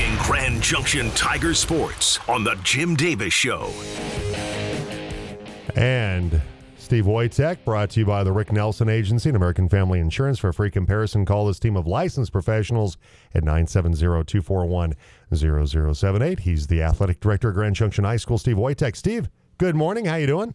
[0.00, 3.70] Talking Grand Junction Tiger Sports on The Jim Davis Show.
[5.76, 6.40] And
[6.78, 10.38] Steve Wojtek, brought to you by the Rick Nelson Agency and American Family Insurance.
[10.38, 12.96] For a free comparison, call this team of licensed professionals
[13.34, 16.40] at 970-241-0078.
[16.40, 18.96] He's the athletic director of Grand Junction High School, Steve Wojtek.
[18.96, 19.28] Steve,
[19.58, 20.06] good morning.
[20.06, 20.54] How you doing?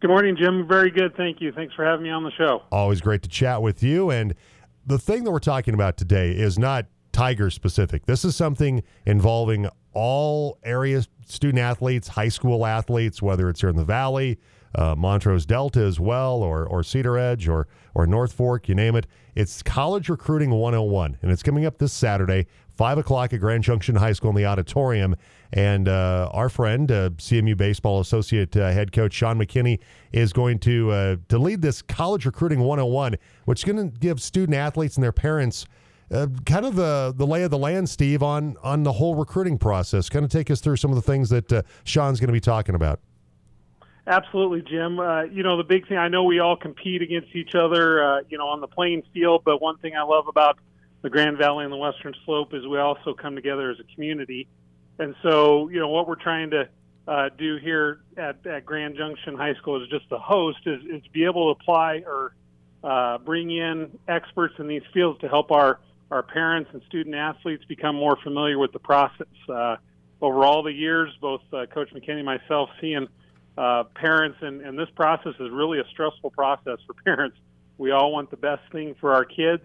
[0.00, 0.66] Good morning, Jim.
[0.66, 1.16] Very good.
[1.16, 1.52] Thank you.
[1.52, 2.64] Thanks for having me on the show.
[2.72, 4.10] Always great to chat with you.
[4.10, 4.34] And
[4.84, 8.06] the thing that we're talking about today is not Tiger specific.
[8.06, 13.76] This is something involving all area student athletes, high school athletes, whether it's here in
[13.76, 14.38] the Valley,
[14.74, 19.06] uh, Montrose Delta as well, or or Cedaredge, or or North Fork, you name it.
[19.34, 23.96] It's College Recruiting 101, and it's coming up this Saturday, five o'clock at Grand Junction
[23.96, 25.16] High School in the auditorium.
[25.52, 29.80] And uh, our friend, uh, CMU baseball associate uh, head coach Sean McKinney,
[30.12, 33.16] is going to uh, to lead this College Recruiting 101,
[33.46, 35.66] which is going to give student athletes and their parents.
[36.10, 39.58] Uh, kind of the the lay of the land, Steve, on on the whole recruiting
[39.58, 40.08] process.
[40.08, 42.40] Kind of take us through some of the things that uh, Sean's going to be
[42.40, 43.00] talking about.
[44.06, 44.98] Absolutely, Jim.
[44.98, 48.20] Uh, you know, the big thing, I know we all compete against each other, uh,
[48.30, 50.58] you know, on the playing field, but one thing I love about
[51.02, 54.48] the Grand Valley and the Western Slope is we also come together as a community.
[54.98, 56.68] And so, you know, what we're trying to
[57.06, 61.02] uh, do here at, at Grand Junction High School is just the host is, is
[61.12, 62.34] be able to apply or
[62.82, 65.80] uh, bring in experts in these fields to help our,
[66.10, 69.26] our parents and student athletes become more familiar with the process.
[69.48, 69.76] Uh,
[70.20, 73.08] over all the years, both uh, Coach McKinney and myself seeing–
[73.58, 77.36] uh, parents, and, and this process is really a stressful process for parents.
[77.76, 79.64] We all want the best thing for our kids,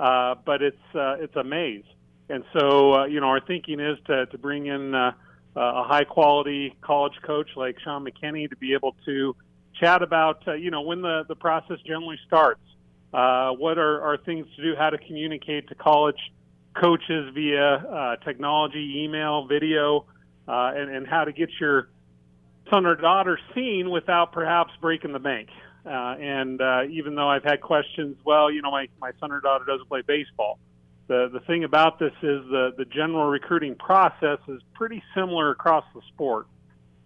[0.00, 1.84] uh, but it's uh, it's a maze.
[2.30, 5.12] And so, uh, you know, our thinking is to to bring in uh,
[5.56, 9.36] a high quality college coach like Sean McKinney to be able to
[9.78, 12.62] chat about, uh, you know, when the the process generally starts.
[13.14, 14.74] Uh, what are, are things to do?
[14.76, 16.18] How to communicate to college
[16.74, 20.06] coaches via uh, technology, email, video,
[20.48, 21.88] uh, and, and how to get your
[22.70, 25.48] son or daughter seen without perhaps breaking the bank.
[25.86, 29.40] Uh, and uh, even though I've had questions, well, you know, my, my son or
[29.40, 30.58] daughter doesn't play baseball.
[31.06, 35.84] The the thing about this is the the general recruiting process is pretty similar across
[35.94, 36.46] the sport,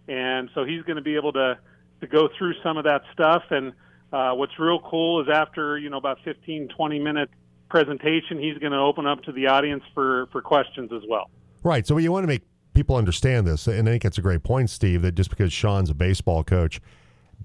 [0.07, 1.59] and so he's going to be able to
[1.99, 3.43] to go through some of that stuff.
[3.49, 3.73] And
[4.11, 7.29] uh, what's real cool is after you know about 15 20 minute
[7.69, 11.29] presentation, he's going to open up to the audience for for questions as well.
[11.63, 11.85] Right.
[11.85, 12.43] So you want to make
[12.73, 15.89] people understand this, and I think it's a great point, Steve, that just because Sean's
[15.89, 16.81] a baseball coach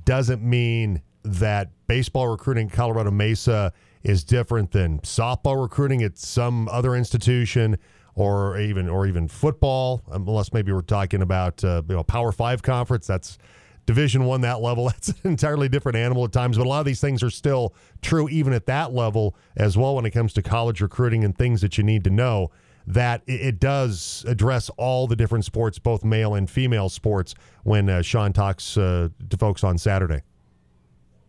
[0.04, 3.72] doesn't mean that baseball recruiting Colorado Mesa
[4.02, 7.78] is different than softball recruiting at some other institution
[8.14, 12.62] or even or even football unless maybe we're talking about uh, you know power five
[12.62, 13.38] conference that's
[13.86, 16.86] division one that level that's an entirely different animal at times but a lot of
[16.86, 20.42] these things are still true even at that level as well when it comes to
[20.42, 22.50] college recruiting and things that you need to know
[22.86, 28.02] that it does address all the different sports, both male and female sports, when uh,
[28.02, 30.22] Sean talks uh, to folks on Saturday.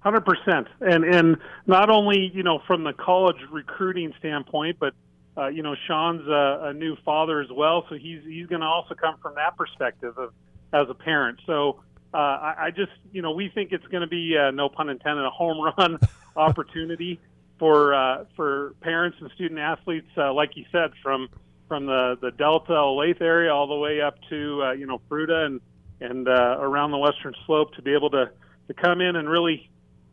[0.01, 4.93] Hundred percent, and and not only you know from the college recruiting standpoint, but
[5.35, 8.67] uh, you know Sean's a, a, new father as well, so he's he's going to
[8.67, 10.31] also come from that perspective of
[10.73, 11.39] as a parent.
[11.47, 11.79] So
[12.15, 14.89] uh, I, I, just you know we think it's going to be uh, no pun
[14.89, 15.99] intended a home run
[16.35, 17.19] opportunity
[17.59, 21.29] for uh, for parents and student athletes, like you said, from
[21.67, 25.45] from the the Delta Olathe area all the way up to uh, you know Fruita
[25.45, 25.61] and
[26.01, 28.29] and uh, around the Western Slope to be able to
[28.67, 29.69] to come in and really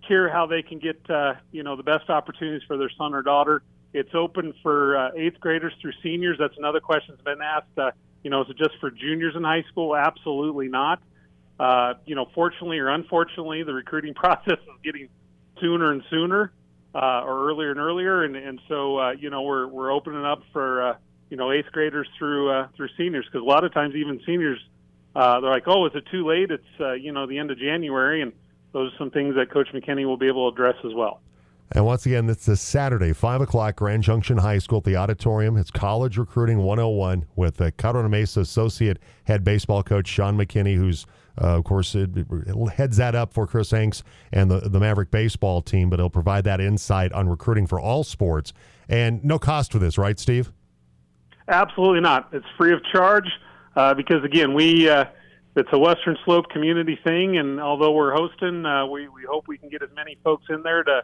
[0.07, 3.23] hear how they can get uh, you know the best opportunities for their son or
[3.23, 3.62] daughter.
[3.93, 6.39] It's open for uh, eighth graders through seniors.
[6.39, 7.77] That's another question that's been asked.
[7.77, 7.91] Uh,
[8.23, 9.95] you know, is it just for juniors in high school?
[9.95, 11.03] Absolutely not.
[11.62, 15.09] Uh, you know, fortunately or unfortunately, the recruiting process is getting
[15.61, 16.53] sooner and sooner,
[16.93, 20.43] uh, or earlier and earlier, and and so uh, you know we're we're opening up
[20.53, 20.97] for uh,
[21.31, 24.59] you know eighth graders through uh, through seniors because a lot of times even seniors
[25.15, 26.50] uh, they're like, oh, is it too late?
[26.50, 28.33] It's uh, you know the end of January, and
[28.73, 31.21] those are some things that Coach McKinney will be able to address as well.
[31.75, 35.56] And once again, it's this Saturday, 5 o'clock, Grand Junction High School at the auditorium.
[35.56, 41.06] It's College Recruiting 101 with the Colorado Mesa Associate Head Baseball Coach Sean McKinney, who's,
[41.41, 44.02] uh, of course, it, it heads that up for Chris Hanks
[44.32, 48.05] and the, the Maverick baseball team, but he'll provide that insight on recruiting for all
[48.05, 48.52] sports.
[48.91, 50.52] And no cost for this, right, Steve?
[51.49, 52.29] Absolutely not.
[52.32, 53.29] It's free of charge
[53.76, 55.06] uh, because again, we uh,
[55.56, 59.56] it's a Western Slope community thing, and although we're hosting, uh, we we hope we
[59.56, 61.02] can get as many folks in there to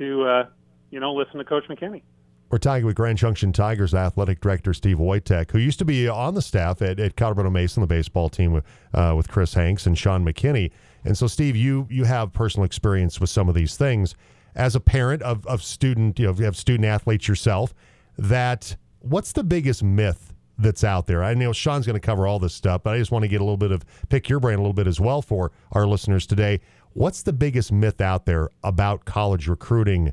[0.00, 0.46] to uh,
[0.90, 2.02] you know listen to Coach McKinney.
[2.50, 6.34] We're talking with Grand Junction Tigers athletic director Steve Wojtek, who used to be on
[6.34, 9.96] the staff at, at Colorado Mesa, the baseball team with uh, with Chris Hanks and
[9.96, 10.72] Sean McKinney.
[11.04, 14.16] And so, Steve, you you have personal experience with some of these things
[14.54, 17.74] as a parent of, of student, you know, you have student athletes yourself.
[18.18, 21.22] That what's the biggest myth that's out there?
[21.22, 23.40] I know Sean's going to cover all this stuff, but I just want to get
[23.40, 26.26] a little bit of pick your brain a little bit as well for our listeners
[26.26, 26.60] today.
[26.92, 30.12] What's the biggest myth out there about college recruiting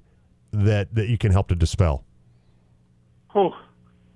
[0.52, 2.04] that that you can help to dispel?
[3.36, 3.56] Oh,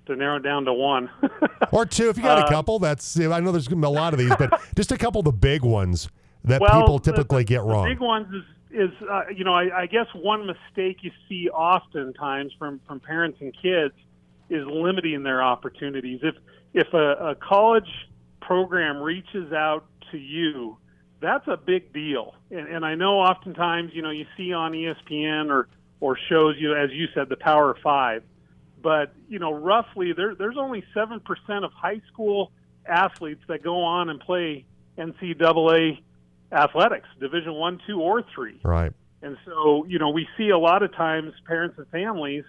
[0.06, 1.10] to narrow down to one
[1.72, 2.78] or two, if you got uh, a couple.
[2.78, 5.62] That's I know there's a lot of these, but just a couple of the big
[5.62, 6.08] ones
[6.44, 7.84] that well, people typically the, get wrong.
[7.84, 8.42] The big ones is
[8.72, 13.38] is uh, you know I, I guess one mistake you see oftentimes from from parents
[13.40, 13.94] and kids
[14.50, 16.20] is limiting their opportunities.
[16.22, 16.36] If
[16.74, 18.08] if a, a college
[18.40, 20.76] program reaches out to you,
[21.22, 22.34] that's a big deal.
[22.50, 25.68] And, and I know oftentimes you know you see on ESPN or
[26.00, 28.22] or shows you as you said the Power Five,
[28.82, 32.52] but you know roughly there there's only seven percent of high school
[32.86, 34.64] athletes that go on and play
[34.98, 36.00] NCAA
[36.52, 38.60] athletics, Division One, two, or three.
[38.62, 38.92] Right.
[39.22, 42.44] And so, you know, we see a lot of times parents and families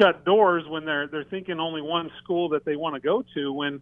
[0.00, 3.52] shut doors when they're they're thinking only one school that they want to go to.
[3.52, 3.80] When,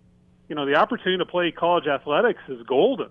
[0.49, 3.11] you know, the opportunity to play college athletics is golden.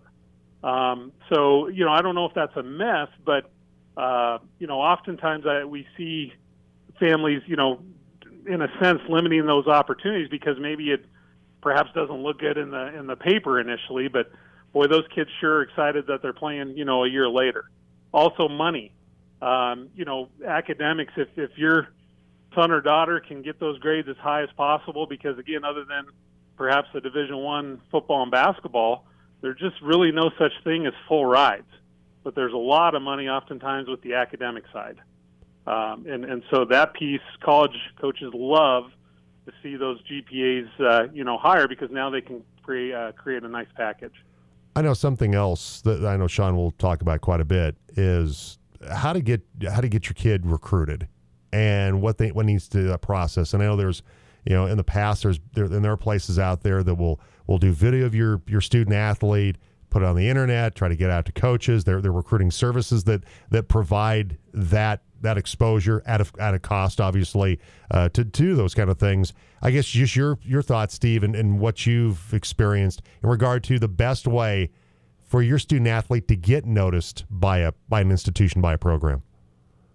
[0.65, 3.51] Um, so, you know, I don't know if that's a myth, but
[3.95, 6.33] uh, you know, oftentimes I, we see
[7.00, 7.79] families, you know,
[8.47, 11.06] in a sense, limiting those opportunities because maybe it
[11.62, 14.31] perhaps doesn't look good in the in the paper initially, but
[14.73, 17.69] boy, those kids sure are excited that they're playing, you know, a year later.
[18.12, 18.91] Also, money.
[19.41, 21.13] Um, you know, academics.
[21.15, 21.89] If if your
[22.56, 26.06] son or daughter can get those grades as high as possible, because again, other than
[26.57, 29.06] perhaps the Division One football and basketball,
[29.45, 31.68] there's just really no such thing as full rides.
[32.24, 34.97] But there's a lot of money, oftentimes, with the academic side,
[35.68, 38.86] um, and and so that piece, college coaches love
[39.45, 43.44] to see those GPAs, uh, you know, higher because now they can create uh, create
[43.44, 44.15] a nice package.
[44.75, 48.57] I know something else that I know Sean will talk about quite a bit is
[48.91, 51.07] how to get how to get your kid recruited
[51.53, 53.53] and what they what needs to uh, process.
[53.53, 54.01] And I know there's
[54.45, 57.19] you know in the past there's there and there are places out there that will
[57.47, 59.57] will do video of your your student athlete
[59.89, 63.03] put it on the internet try to get out to coaches they're, they're recruiting services
[63.03, 67.59] that that provide that that exposure at a, at a cost, obviously,
[67.92, 69.33] uh, to do those kind of things.
[69.62, 73.77] I guess just your your thoughts, Steve, and, and what you've experienced in regard to
[73.77, 74.69] the best way
[75.24, 79.24] for your student athlete to get noticed by a by an institution by a program.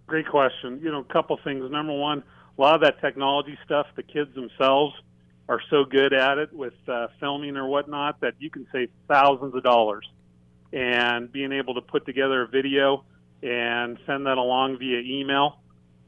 [0.06, 0.80] Great question.
[0.82, 1.70] You know, a couple things.
[1.70, 2.22] Number one,
[2.60, 4.94] a lot of that technology stuff, the kids themselves
[5.48, 9.54] are so good at it with uh, filming or whatnot that you can save thousands
[9.54, 10.06] of dollars.
[10.70, 13.04] And being able to put together a video
[13.42, 15.60] and send that along via email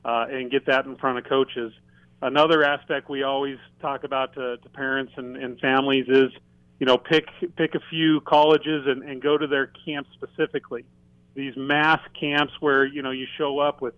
[0.05, 1.73] uh, and get that in front of coaches.
[2.21, 6.31] Another aspect we always talk about to, to parents and, and, families is,
[6.79, 7.25] you know, pick
[7.57, 10.85] pick a few colleges and, and go to their camp specifically.
[11.35, 13.95] These mass camps where you know you show up with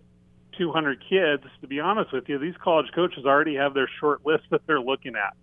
[0.57, 1.43] 200 kids.
[1.61, 4.79] To be honest with you, these college coaches already have their short list that they're
[4.79, 5.35] looking at,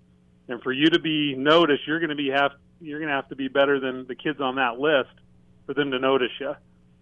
[0.48, 3.28] and for you to be noticed, you're going to be have you're going to have
[3.28, 5.10] to be better than the kids on that list
[5.66, 6.54] for them to notice you.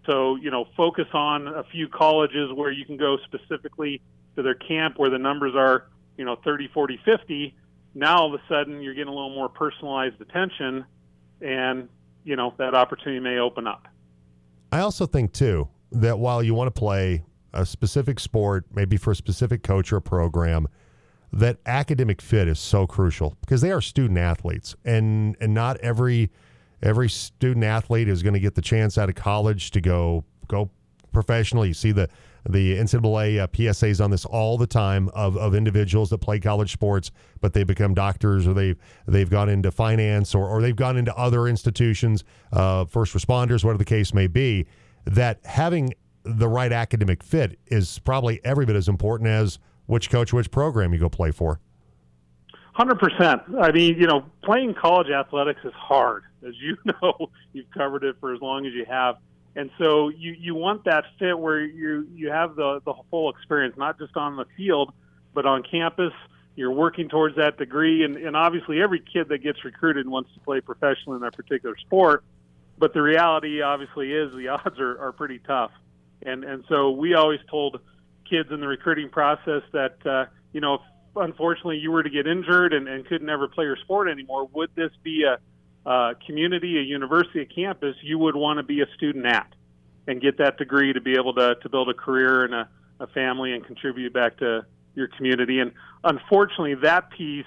[0.05, 4.01] So, you know, focus on a few colleges where you can go specifically
[4.35, 5.87] to their camp where the numbers are,
[6.17, 7.55] you know, 30, 40, 50.
[7.93, 10.85] Now all of a sudden you're getting a little more personalized attention
[11.41, 11.89] and,
[12.23, 13.87] you know, that opportunity may open up.
[14.71, 17.23] I also think, too, that while you want to play
[17.53, 20.67] a specific sport, maybe for a specific coach or program,
[21.33, 26.29] that academic fit is so crucial because they are student athletes and and not every
[26.83, 30.69] every student athlete is going to get the chance out of college to go go
[31.11, 31.69] professionally.
[31.69, 32.09] You see the
[32.49, 36.71] the NCAA uh, PSAs on this all the time of, of individuals that play college
[36.71, 40.97] sports, but they become doctors or they've they've gone into finance or, or they've gone
[40.97, 44.65] into other institutions, uh, first responders, whatever the case may be.
[45.05, 50.33] That having the right academic fit is probably every bit as important as which coach,
[50.33, 51.59] which program you go play for.
[52.73, 53.41] Hundred percent.
[53.59, 57.29] I mean, you know, playing college athletics is hard, as you know.
[57.53, 59.17] You've covered it for as long as you have,
[59.55, 63.75] and so you you want that fit where you you have the the full experience,
[63.77, 64.93] not just on the field,
[65.33, 66.13] but on campus.
[66.55, 70.39] You're working towards that degree, and, and obviously, every kid that gets recruited wants to
[70.41, 72.23] play professionally in that particular sport.
[72.77, 75.71] But the reality, obviously, is the odds are, are pretty tough,
[76.25, 77.79] and and so we always told
[78.29, 80.81] kids in the recruiting process that uh, you know if
[81.15, 84.69] unfortunately you were to get injured and, and couldn't ever play your sport anymore, would
[84.75, 85.37] this be a,
[85.89, 89.53] a community, a university, a campus you would want to be a student at
[90.07, 93.07] and get that degree to be able to, to build a career and a, a
[93.07, 95.59] family and contribute back to your community?
[95.59, 95.71] And
[96.03, 97.45] unfortunately, that piece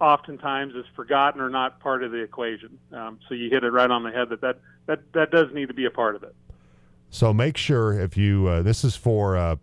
[0.00, 2.78] oftentimes is forgotten or not part of the equation.
[2.92, 5.68] Um, so you hit it right on the head that, that that that does need
[5.68, 6.34] to be a part of it.
[7.14, 9.54] So make sure if you uh, this is for uh,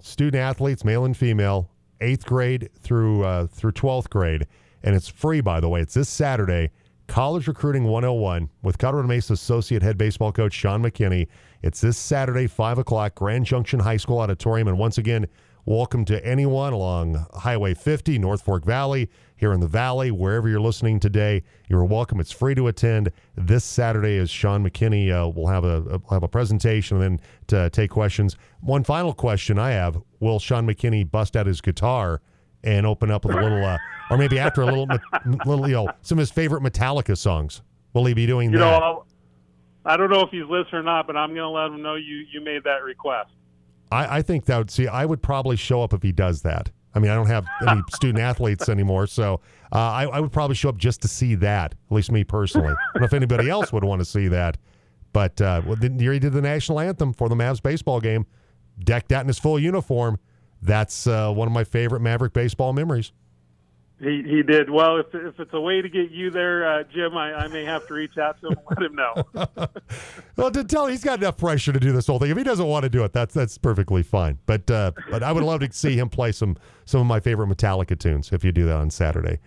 [0.00, 1.70] student athletes, male and female,
[2.00, 4.48] eighth grade through uh, through twelfth grade.
[4.82, 5.80] and it's free, by the way.
[5.82, 6.72] It's this Saturday.
[7.06, 11.26] College Recruiting 101 with Colorado Mesa Associate Head Baseball Coach Sean McKinney.
[11.62, 14.68] It's this Saturday, 5 o'clock, Grand Junction High School Auditorium.
[14.68, 15.26] And once again,
[15.70, 20.60] welcome to anyone along Highway 50, North Fork Valley, here in the Valley, wherever you're
[20.60, 21.44] listening today.
[21.68, 22.18] You're welcome.
[22.18, 23.12] It's free to attend.
[23.36, 25.12] This Saturday as Sean McKinney.
[25.12, 28.36] Uh, will have a, a have a presentation and then to take questions.
[28.60, 32.20] One final question I have: Will Sean McKinney bust out his guitar
[32.64, 33.78] and open up with a little, uh,
[34.10, 34.88] or maybe after a little,
[35.46, 37.62] little, you know, some of his favorite Metallica songs?
[37.94, 38.80] Will he be doing you that?
[38.80, 39.04] Know,
[39.84, 41.94] I don't know if he's listening or not, but I'm going to let him know
[41.94, 43.30] you you made that request.
[43.90, 44.88] I, I think that would see.
[44.88, 46.70] I would probably show up if he does that.
[46.94, 49.40] I mean, I don't have any student athletes anymore, so
[49.72, 51.72] uh, I, I, would probably show up just to see that.
[51.72, 52.72] At least me personally.
[52.72, 54.56] I don't know if anybody else would want to see that.
[55.12, 58.26] But uh, well, he did the national anthem for the Mavs baseball game,
[58.78, 60.18] decked out in his full uniform.
[60.62, 63.12] That's uh, one of my favorite Maverick baseball memories.
[64.00, 64.98] He he did well.
[64.98, 67.86] If if it's a way to get you there, uh, Jim, I, I may have
[67.88, 69.68] to reach out to him and let him know.
[70.36, 72.30] well, to tell he's got enough pressure to do this whole thing.
[72.30, 74.38] If he doesn't want to do it, that's that's perfectly fine.
[74.46, 77.48] But uh, but I would love to see him play some some of my favorite
[77.48, 79.38] Metallica tunes if you do that on Saturday.